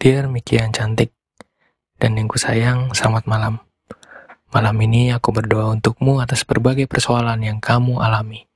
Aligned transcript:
Dear 0.00 0.32
Miki 0.32 0.56
yang 0.56 0.72
cantik 0.72 1.12
dan 2.00 2.16
yang 2.16 2.24
kusayang, 2.24 2.96
selamat 2.96 3.28
malam. 3.28 3.60
Malam 4.50 4.76
ini 4.80 5.12
aku 5.12 5.30
berdoa 5.30 5.76
untukmu 5.76 6.24
atas 6.24 6.48
berbagai 6.48 6.88
persoalan 6.88 7.44
yang 7.44 7.60
kamu 7.60 8.00
alami. 8.00 8.48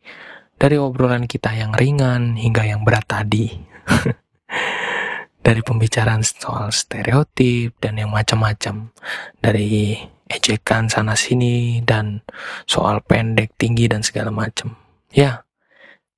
Dari 0.57 0.81
obrolan 0.81 1.29
kita 1.29 1.53
yang 1.53 1.77
ringan 1.77 2.41
hingga 2.41 2.65
yang 2.65 2.81
berat 2.83 3.05
tadi. 3.05 3.53
Dari 5.45 5.61
pembicaraan 5.61 6.25
soal 6.25 6.73
stereotip 6.73 7.77
dan 7.77 8.01
yang 8.01 8.09
macam-macam. 8.09 8.91
Dari 9.37 10.01
ejekan 10.25 10.89
sana 10.89 11.13
sini 11.13 11.85
dan 11.85 12.25
soal 12.65 13.05
pendek, 13.05 13.53
tinggi 13.61 13.85
dan 13.87 14.01
segala 14.01 14.33
macam. 14.33 14.81
Ya, 15.13 15.45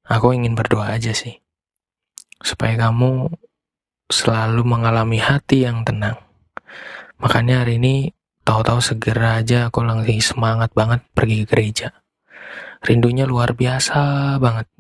aku 0.07 0.31
ingin 0.31 0.55
berdoa 0.55 0.95
aja 0.95 1.11
sih. 1.11 1.43
Supaya 2.47 2.79
kamu 2.79 3.27
selalu 4.07 4.63
mengalami 4.63 5.19
hati 5.19 5.67
yang 5.67 5.83
tenang. 5.83 6.15
Makanya 7.19 7.67
hari 7.67 7.83
ini 7.83 8.15
tahu-tahu 8.47 8.79
segera 8.79 9.43
aja 9.43 9.67
aku 9.67 9.83
langsung 9.83 10.23
semangat 10.23 10.71
banget 10.71 11.03
pergi 11.11 11.43
ke 11.43 11.47
gereja. 11.51 11.89
Rindunya 12.87 13.27
luar 13.27 13.59
biasa 13.59 13.99
banget. 14.39 14.71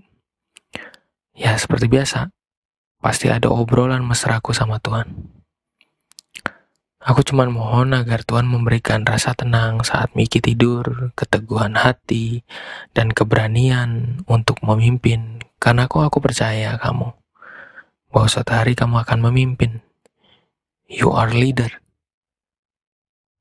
Ya 1.34 1.58
seperti 1.58 1.90
biasa, 1.90 2.30
pasti 3.02 3.26
ada 3.34 3.50
obrolan 3.50 4.06
mesraku 4.06 4.54
sama 4.54 4.78
Tuhan. 4.78 5.34
Aku 7.06 7.22
cuma 7.22 7.46
mohon 7.46 7.94
agar 7.94 8.26
Tuhan 8.26 8.50
memberikan 8.50 9.06
rasa 9.06 9.30
tenang 9.30 9.82
saat 9.86 10.14
Miki 10.18 10.42
tidur, 10.42 11.14
keteguhan 11.14 11.78
hati, 11.78 12.42
dan 12.98 13.14
keberanian 13.14 14.22
untuk 14.26 14.58
memimpin. 14.62 15.38
Karena 15.62 15.86
aku, 15.86 16.02
aku 16.02 16.18
percaya 16.18 16.74
kamu, 16.82 17.14
bahwa 18.10 18.26
suatu 18.30 18.52
hari 18.54 18.78
kamu 18.78 19.02
akan 19.02 19.18
memimpin. 19.30 19.82
You 20.86 21.10
are 21.14 21.30
leader. 21.30 21.82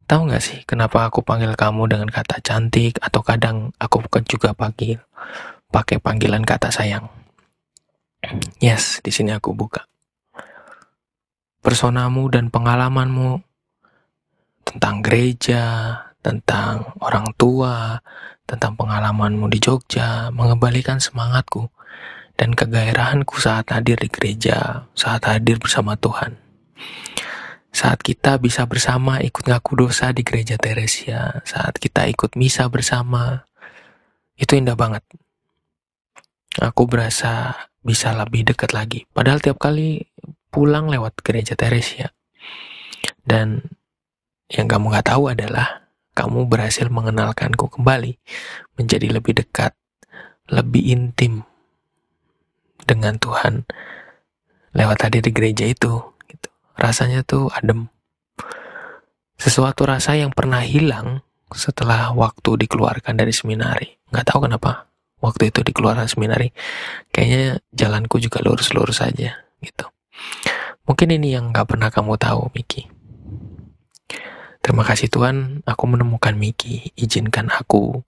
Tahu 0.06 0.30
gak 0.30 0.44
sih 0.46 0.62
kenapa 0.70 1.10
aku 1.10 1.26
panggil 1.26 1.58
kamu 1.58 1.90
dengan 1.90 2.10
kata 2.14 2.38
cantik 2.42 3.02
atau 3.02 3.26
kadang 3.26 3.74
aku 3.82 4.06
juga 4.30 4.54
panggil 4.54 5.02
pakai 5.74 5.98
panggilan 5.98 6.46
kata 6.46 6.70
sayang? 6.70 7.10
Yes, 8.62 9.02
di 9.02 9.10
sini 9.10 9.34
aku 9.34 9.54
buka. 9.58 9.90
Personamu 11.66 12.30
dan 12.30 12.54
pengalamanmu 12.54 13.42
tentang 14.66 15.02
gereja, 15.02 15.64
tentang 16.22 16.94
orang 17.02 17.34
tua, 17.38 18.02
tentang 18.46 18.78
pengalamanmu 18.78 19.50
di 19.50 19.58
Jogja, 19.58 20.30
mengembalikan 20.30 21.02
semangatku 21.02 21.70
dan 22.36 22.52
kegairahanku 22.52 23.40
saat 23.40 23.72
hadir 23.72 23.96
di 24.00 24.12
gereja, 24.12 24.88
saat 24.92 25.24
hadir 25.28 25.60
bersama 25.60 25.96
Tuhan. 25.96 26.36
Saat 27.76 28.04
kita 28.04 28.40
bisa 28.40 28.64
bersama 28.64 29.20
ikut 29.20 29.44
ngaku 29.44 29.88
dosa 29.88 30.16
di 30.16 30.24
gereja 30.24 30.56
Teresia, 30.56 31.44
saat 31.44 31.76
kita 31.76 32.08
ikut 32.08 32.40
misa 32.40 32.72
bersama, 32.72 33.44
itu 34.40 34.56
indah 34.56 34.80
banget. 34.80 35.04
Aku 36.56 36.88
berasa 36.88 37.52
bisa 37.84 38.16
lebih 38.16 38.48
dekat 38.48 38.72
lagi. 38.72 39.04
Padahal 39.12 39.44
tiap 39.44 39.60
kali 39.60 40.08
pulang 40.48 40.88
lewat 40.88 41.20
gereja 41.20 41.60
Teresia. 41.60 42.16
Dan 43.28 43.60
yang 44.48 44.72
kamu 44.72 44.96
gak 44.96 45.12
tahu 45.12 45.36
adalah 45.36 45.84
kamu 46.16 46.48
berhasil 46.48 46.88
mengenalkanku 46.88 47.68
kembali 47.68 48.16
menjadi 48.80 49.08
lebih 49.12 49.36
dekat, 49.36 49.76
lebih 50.48 50.96
intim 50.96 51.44
dengan 52.88 53.18
Tuhan 53.20 53.66
lewat 54.78 54.98
tadi 55.10 55.20
di 55.26 55.32
gereja 55.34 55.66
itu. 55.68 56.00
Gitu. 56.30 56.50
Rasanya 56.78 57.26
tuh 57.26 57.52
adem. 57.52 57.90
Sesuatu 59.36 59.84
rasa 59.84 60.16
yang 60.16 60.32
pernah 60.32 60.64
hilang 60.64 61.26
setelah 61.52 62.16
waktu 62.16 62.66
dikeluarkan 62.66 63.20
dari 63.20 63.36
seminari. 63.36 64.00
Gak 64.14 64.32
tahu 64.32 64.48
kenapa 64.48 64.88
waktu 65.26 65.50
itu 65.50 65.66
dikeluarkan 65.66 66.06
seminari 66.06 66.54
kayaknya 67.10 67.64
jalanku 67.74 68.22
juga 68.22 68.46
lurus-lurus 68.46 69.02
aja 69.02 69.42
gitu 69.64 69.86
mungkin 70.86 71.10
ini 71.18 71.34
yang 71.34 71.50
gak 71.50 71.74
pernah 71.74 71.90
kamu 71.90 72.20
tahu 72.22 72.54
Miki 72.54 72.86
terima 74.62 74.86
kasih 74.86 75.10
Tuhan 75.10 75.66
aku 75.66 75.84
menemukan 75.90 76.38
Miki 76.38 76.94
izinkan 76.94 77.50
aku 77.50 78.06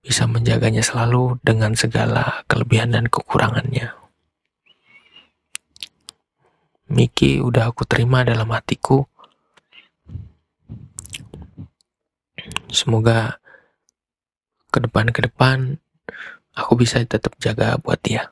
bisa 0.00 0.24
menjaganya 0.24 0.80
selalu 0.80 1.36
dengan 1.44 1.76
segala 1.76 2.44
kelebihan 2.48 2.96
dan 2.96 3.06
kekurangannya 3.06 3.92
Miki 6.90 7.38
udah 7.38 7.70
aku 7.70 7.86
terima 7.86 8.26
dalam 8.26 8.50
hatiku 8.50 9.06
semoga 12.72 13.38
ke 14.70 14.78
depan 14.78 15.10
ke 15.10 15.20
depan 15.26 15.78
aku 16.54 16.78
bisa 16.78 17.02
tetap 17.02 17.36
jaga 17.38 17.78
buat 17.78 18.00
dia. 18.02 18.30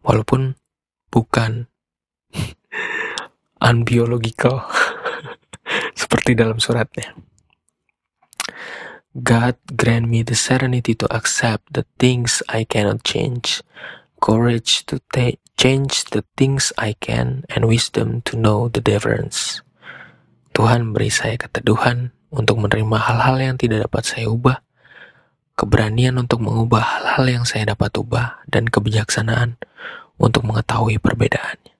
Walaupun 0.00 0.56
bukan 1.12 1.68
unbiological 3.68 4.64
seperti 6.00 6.34
dalam 6.34 6.56
suratnya. 6.56 7.12
God 9.10 9.58
grant 9.74 10.06
me 10.06 10.22
the 10.22 10.38
serenity 10.38 10.94
to 10.94 11.10
accept 11.10 11.74
the 11.74 11.82
things 11.98 12.46
I 12.46 12.62
cannot 12.62 13.02
change, 13.02 13.58
courage 14.22 14.86
to 14.86 15.02
change 15.58 16.06
the 16.14 16.22
things 16.38 16.70
I 16.78 16.94
can, 16.94 17.42
and 17.50 17.66
wisdom 17.66 18.22
to 18.30 18.38
know 18.38 18.70
the 18.70 18.78
difference. 18.78 19.66
Tuhan 20.54 20.94
beri 20.94 21.10
saya 21.10 21.34
keteduhan 21.42 22.14
untuk 22.30 22.62
menerima 22.62 23.02
hal-hal 23.02 23.42
yang 23.42 23.56
tidak 23.58 23.90
dapat 23.90 24.06
saya 24.06 24.30
ubah, 24.30 24.62
keberanian 25.58 26.14
untuk 26.14 26.38
mengubah 26.46 26.78
hal-hal 26.78 27.42
yang 27.42 27.44
saya 27.46 27.74
dapat 27.74 27.90
ubah, 27.98 28.46
dan 28.46 28.70
kebijaksanaan 28.70 29.58
untuk 30.22 30.46
mengetahui 30.46 31.02
perbedaannya. 31.02 31.74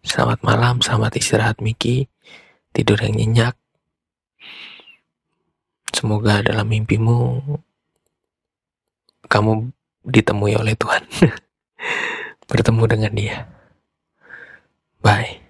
Selamat 0.00 0.40
malam, 0.40 0.80
selamat 0.80 1.20
istirahat 1.20 1.60
Miki, 1.60 2.08
tidur 2.72 2.96
yang 3.04 3.20
nyenyak. 3.20 3.60
Semoga 5.94 6.42
dalam 6.42 6.66
mimpimu 6.66 7.38
kamu 9.30 9.72
ditemui 10.04 10.58
oleh 10.58 10.74
Tuhan. 10.76 11.04
Bertemu 12.50 12.84
dengan 12.88 13.12
dia. 13.14 13.36
Bye. 15.00 15.43